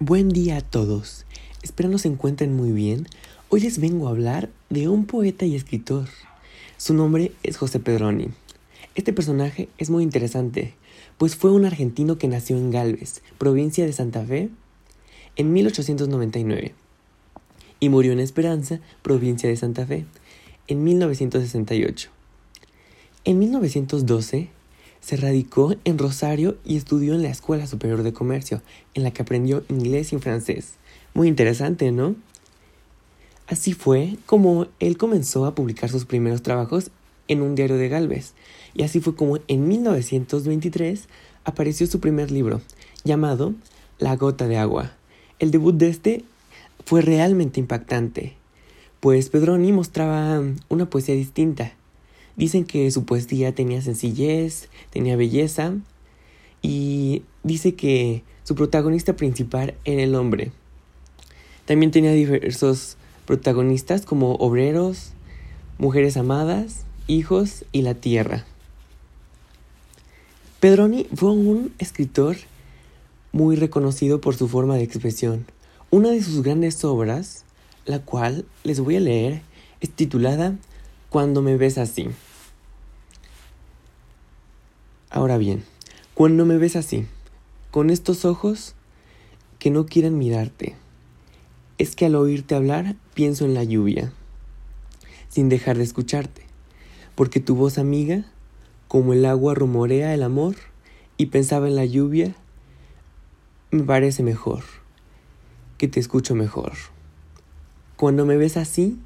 Buen 0.00 0.28
día 0.28 0.58
a 0.58 0.60
todos. 0.60 1.26
Espero 1.60 1.88
nos 1.88 2.06
encuentren 2.06 2.54
muy 2.54 2.70
bien. 2.70 3.08
Hoy 3.48 3.58
les 3.58 3.80
vengo 3.80 4.06
a 4.06 4.10
hablar 4.10 4.48
de 4.70 4.86
un 4.86 5.06
poeta 5.06 5.44
y 5.44 5.56
escritor. 5.56 6.06
Su 6.76 6.94
nombre 6.94 7.32
es 7.42 7.56
José 7.56 7.80
Pedroni. 7.80 8.28
Este 8.94 9.12
personaje 9.12 9.68
es 9.76 9.90
muy 9.90 10.04
interesante, 10.04 10.74
pues 11.16 11.34
fue 11.34 11.50
un 11.50 11.64
argentino 11.64 12.16
que 12.16 12.28
nació 12.28 12.56
en 12.58 12.70
Galvez, 12.70 13.22
provincia 13.38 13.84
de 13.86 13.92
Santa 13.92 14.24
Fe, 14.24 14.50
en 15.34 15.52
1899 15.52 16.76
y 17.80 17.88
murió 17.88 18.12
en 18.12 18.20
Esperanza, 18.20 18.78
provincia 19.02 19.48
de 19.48 19.56
Santa 19.56 19.84
Fe, 19.84 20.06
en 20.68 20.84
1968. 20.84 22.10
En 23.24 23.38
1912 23.40 24.48
se 25.00 25.16
radicó 25.16 25.74
en 25.84 25.98
Rosario 25.98 26.56
y 26.64 26.76
estudió 26.76 27.14
en 27.14 27.22
la 27.22 27.30
Escuela 27.30 27.66
Superior 27.66 28.02
de 28.02 28.12
Comercio, 28.12 28.62
en 28.94 29.02
la 29.02 29.10
que 29.10 29.22
aprendió 29.22 29.64
inglés 29.68 30.12
y 30.12 30.18
francés. 30.18 30.74
Muy 31.14 31.28
interesante, 31.28 31.92
¿no? 31.92 32.14
Así 33.46 33.72
fue 33.72 34.16
como 34.26 34.66
él 34.78 34.98
comenzó 34.98 35.46
a 35.46 35.54
publicar 35.54 35.90
sus 35.90 36.04
primeros 36.04 36.42
trabajos 36.42 36.90
en 37.28 37.42
un 37.42 37.54
diario 37.54 37.76
de 37.76 37.88
Galvez, 37.88 38.34
y 38.74 38.82
así 38.82 39.00
fue 39.00 39.14
como 39.14 39.38
en 39.48 39.68
1923 39.68 41.08
apareció 41.44 41.86
su 41.86 42.00
primer 42.00 42.30
libro, 42.30 42.60
llamado 43.04 43.54
La 43.98 44.16
gota 44.16 44.48
de 44.48 44.58
agua. 44.58 44.92
El 45.38 45.50
debut 45.50 45.74
de 45.74 45.88
este 45.88 46.24
fue 46.84 47.00
realmente 47.00 47.60
impactante, 47.60 48.34
pues 49.00 49.30
Pedroni 49.30 49.72
mostraba 49.72 50.42
una 50.68 50.90
poesía 50.90 51.14
distinta, 51.14 51.72
Dicen 52.38 52.64
que 52.64 52.88
su 52.92 53.04
poesía 53.04 53.52
tenía 53.52 53.82
sencillez, 53.82 54.68
tenía 54.90 55.16
belleza 55.16 55.74
y 56.62 57.24
dice 57.42 57.74
que 57.74 58.22
su 58.44 58.54
protagonista 58.54 59.16
principal 59.16 59.74
era 59.84 60.04
el 60.04 60.14
hombre. 60.14 60.52
También 61.66 61.90
tenía 61.90 62.12
diversos 62.12 62.96
protagonistas 63.26 64.06
como 64.06 64.36
obreros, 64.36 65.10
mujeres 65.78 66.16
amadas, 66.16 66.84
hijos 67.08 67.64
y 67.72 67.82
la 67.82 67.94
tierra. 67.94 68.44
Pedroni 70.60 71.08
fue 71.12 71.32
un 71.32 71.74
escritor 71.80 72.36
muy 73.32 73.56
reconocido 73.56 74.20
por 74.20 74.36
su 74.36 74.46
forma 74.46 74.76
de 74.76 74.84
expresión. 74.84 75.44
Una 75.90 76.10
de 76.10 76.22
sus 76.22 76.44
grandes 76.44 76.84
obras, 76.84 77.44
la 77.84 77.98
cual 77.98 78.44
les 78.62 78.78
voy 78.78 78.94
a 78.94 79.00
leer, 79.00 79.42
es 79.80 79.90
titulada 79.90 80.56
Cuando 81.10 81.42
me 81.42 81.56
ves 81.56 81.78
así. 81.78 82.06
Ahora 85.10 85.38
bien, 85.38 85.64
cuando 86.12 86.44
me 86.44 86.58
ves 86.58 86.76
así, 86.76 87.06
con 87.70 87.88
estos 87.88 88.26
ojos 88.26 88.74
que 89.58 89.70
no 89.70 89.86
quieren 89.86 90.18
mirarte, 90.18 90.76
es 91.78 91.96
que 91.96 92.04
al 92.04 92.14
oírte 92.14 92.54
hablar 92.54 92.94
pienso 93.14 93.46
en 93.46 93.54
la 93.54 93.64
lluvia, 93.64 94.12
sin 95.30 95.48
dejar 95.48 95.78
de 95.78 95.84
escucharte, 95.84 96.42
porque 97.14 97.40
tu 97.40 97.54
voz 97.54 97.78
amiga, 97.78 98.26
como 98.86 99.14
el 99.14 99.24
agua 99.24 99.54
rumorea 99.54 100.12
el 100.12 100.22
amor, 100.22 100.56
y 101.16 101.26
pensaba 101.26 101.68
en 101.68 101.76
la 101.76 101.86
lluvia, 101.86 102.34
me 103.70 103.84
parece 103.84 104.22
mejor, 104.22 104.62
que 105.78 105.88
te 105.88 106.00
escucho 106.00 106.34
mejor. 106.34 106.72
Cuando 107.96 108.26
me 108.26 108.36
ves 108.36 108.58
así, 108.58 108.98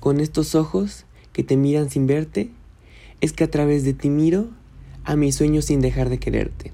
con 0.00 0.20
estos 0.20 0.54
ojos 0.54 1.06
que 1.32 1.44
te 1.44 1.56
miran 1.56 1.88
sin 1.88 2.06
verte, 2.06 2.50
es 3.22 3.32
que 3.32 3.44
a 3.44 3.50
través 3.50 3.84
de 3.84 3.94
ti 3.94 4.10
miro 4.10 4.59
a 5.04 5.16
mi 5.16 5.32
sueño 5.32 5.62
sin 5.62 5.80
dejar 5.80 6.08
de 6.08 6.18
quererte, 6.18 6.72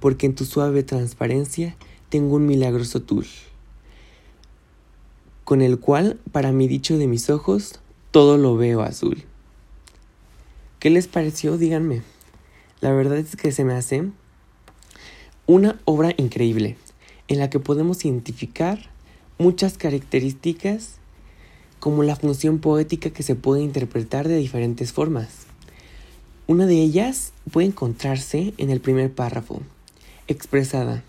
porque 0.00 0.26
en 0.26 0.34
tu 0.34 0.44
suave 0.44 0.82
transparencia 0.82 1.76
tengo 2.08 2.36
un 2.36 2.46
milagroso 2.46 3.02
tul, 3.02 3.26
con 5.44 5.62
el 5.62 5.78
cual, 5.78 6.18
para 6.32 6.52
mi 6.52 6.66
dicho 6.68 6.98
de 6.98 7.06
mis 7.06 7.30
ojos, 7.30 7.80
todo 8.10 8.36
lo 8.36 8.56
veo 8.56 8.82
azul. 8.82 9.24
¿Qué 10.78 10.90
les 10.90 11.06
pareció? 11.06 11.58
Díganme. 11.58 12.02
La 12.80 12.92
verdad 12.92 13.18
es 13.18 13.36
que 13.36 13.52
se 13.52 13.64
me 13.64 13.74
hace 13.74 14.10
una 15.46 15.80
obra 15.84 16.12
increíble, 16.16 16.76
en 17.28 17.38
la 17.38 17.50
que 17.50 17.60
podemos 17.60 18.04
identificar 18.04 18.90
muchas 19.38 19.78
características 19.78 20.96
como 21.78 22.02
la 22.02 22.16
función 22.16 22.58
poética 22.58 23.10
que 23.10 23.22
se 23.22 23.34
puede 23.34 23.62
interpretar 23.62 24.28
de 24.28 24.36
diferentes 24.36 24.92
formas. 24.92 25.46
Una 26.46 26.66
de 26.66 26.80
ellas 26.80 27.32
puede 27.50 27.66
encontrarse 27.68 28.54
en 28.58 28.70
el 28.70 28.80
primer 28.80 29.12
párrafo, 29.12 29.62
expresada 30.28 31.02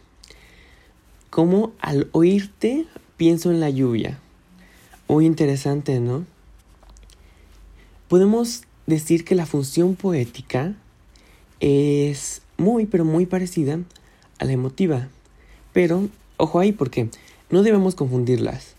como 1.38 1.74
al 1.82 2.10
oírte 2.14 2.88
pienso 3.16 3.52
en 3.52 3.60
la 3.60 3.70
lluvia. 3.70 4.18
Muy 5.08 5.28
interesante, 5.28 6.00
¿no? 6.00 6.26
Podemos 8.08 8.64
decir 8.88 9.24
que 9.24 9.36
la 9.36 9.46
función 9.46 9.96
poética 9.96 10.74
es 11.60 12.42
muy, 12.58 12.88
pero 12.88 13.06
muy 13.06 13.28
parecida 13.28 13.80
a 14.40 14.46
la 14.46 14.52
emotiva. 14.52 15.10
Pero, 15.74 16.10
ojo 16.38 16.60
ahí, 16.60 16.72
porque 16.72 17.10
no 17.52 17.62
debemos 17.62 17.94
confundirlas. 17.94 18.74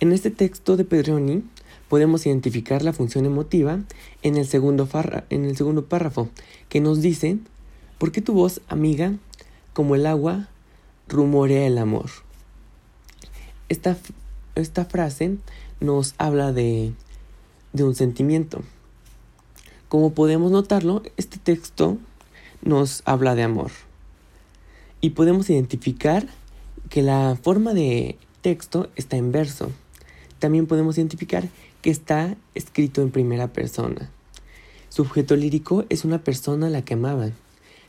En 0.00 0.10
este 0.10 0.32
texto 0.32 0.76
de 0.76 0.84
Pedroni 0.84 1.44
podemos 1.90 2.24
identificar 2.24 2.82
la 2.82 2.92
función 2.92 3.26
emotiva 3.26 3.80
en 4.22 4.36
el 4.36 4.46
segundo, 4.46 4.86
párrafo, 4.86 6.28
que 6.68 6.80
nos 6.80 7.02
dice, 7.02 7.38
¿por 7.98 8.12
qué 8.12 8.22
tu 8.22 8.32
voz, 8.32 8.60
amiga, 8.68 9.16
como 9.72 9.96
el 9.96 10.06
agua, 10.06 10.48
rumorea 11.08 11.66
el 11.66 11.78
amor? 11.78 12.08
Esta, 13.68 14.84
frase 14.84 15.38
nos 15.80 16.14
habla 16.16 16.52
de 16.52 16.94
un 17.74 17.96
sentimiento. 17.96 18.62
Como 19.88 20.14
podemos 20.14 20.52
notarlo, 20.52 21.02
este 21.16 21.38
texto 21.38 21.98
nos 22.62 23.02
habla 23.04 23.34
de 23.34 23.42
amor. 23.42 23.72
Y 25.00 25.10
podemos 25.10 25.50
identificar 25.50 26.28
que 26.88 27.02
la 27.02 27.36
forma 27.42 27.74
de 27.74 28.16
texto 28.42 28.90
está 28.94 29.16
en 29.16 29.32
verso. 29.32 29.72
También 30.38 30.68
podemos 30.68 30.96
identificar 30.96 31.48
que 31.82 31.90
está 31.90 32.36
escrito 32.54 33.02
en 33.02 33.10
primera 33.10 33.52
persona. 33.52 34.10
Su 34.88 35.02
objeto 35.02 35.36
lírico 35.36 35.84
es 35.88 36.04
una 36.04 36.22
persona 36.24 36.66
a 36.66 36.70
la 36.70 36.82
que 36.82 36.94
amaban, 36.94 37.34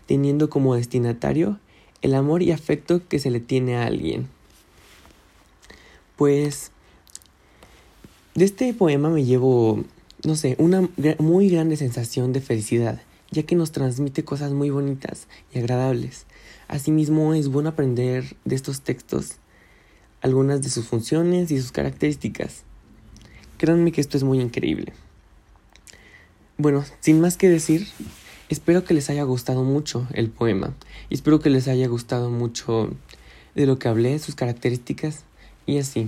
teniendo 0.05 0.49
como 0.49 0.75
destinatario 0.75 1.59
el 2.01 2.15
amor 2.15 2.41
y 2.43 2.51
afecto 2.51 3.07
que 3.07 3.19
se 3.19 3.31
le 3.31 3.39
tiene 3.39 3.75
a 3.75 3.85
alguien. 3.85 4.27
Pues 6.15 6.71
de 8.35 8.45
este 8.45 8.73
poema 8.73 9.09
me 9.09 9.25
llevo, 9.25 9.83
no 10.23 10.35
sé, 10.35 10.55
una 10.59 10.87
muy 11.19 11.49
grande 11.49 11.75
sensación 11.77 12.33
de 12.33 12.41
felicidad, 12.41 13.01
ya 13.31 13.43
que 13.43 13.55
nos 13.55 13.71
transmite 13.71 14.23
cosas 14.23 14.51
muy 14.51 14.69
bonitas 14.69 15.27
y 15.53 15.59
agradables. 15.59 16.25
Asimismo, 16.67 17.33
es 17.33 17.47
bueno 17.47 17.69
aprender 17.69 18.37
de 18.45 18.55
estos 18.55 18.81
textos 18.81 19.37
algunas 20.21 20.61
de 20.61 20.69
sus 20.69 20.85
funciones 20.85 21.51
y 21.51 21.59
sus 21.59 21.71
características. 21.71 22.63
Créanme 23.61 23.91
que 23.91 24.01
esto 24.01 24.17
es 24.17 24.23
muy 24.23 24.41
increíble. 24.41 24.91
Bueno, 26.57 26.83
sin 26.99 27.21
más 27.21 27.37
que 27.37 27.47
decir, 27.47 27.87
espero 28.49 28.83
que 28.83 28.95
les 28.95 29.11
haya 29.11 29.21
gustado 29.21 29.63
mucho 29.63 30.07
el 30.13 30.31
poema 30.31 30.73
y 31.11 31.13
espero 31.13 31.39
que 31.39 31.51
les 31.51 31.67
haya 31.67 31.87
gustado 31.87 32.31
mucho 32.31 32.89
de 33.53 33.67
lo 33.67 33.77
que 33.77 33.87
hablé, 33.87 34.17
sus 34.17 34.33
características 34.33 35.25
y 35.67 35.77
así. 35.77 36.07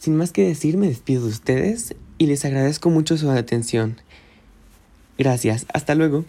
Sin 0.00 0.16
más 0.16 0.32
que 0.32 0.44
decir, 0.44 0.76
me 0.76 0.88
despido 0.88 1.22
de 1.22 1.28
ustedes 1.28 1.94
y 2.18 2.26
les 2.26 2.44
agradezco 2.44 2.90
mucho 2.90 3.16
su 3.16 3.30
atención. 3.30 4.00
Gracias, 5.16 5.66
hasta 5.72 5.94
luego. 5.94 6.24